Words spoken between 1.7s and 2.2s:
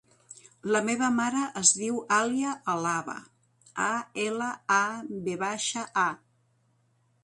diu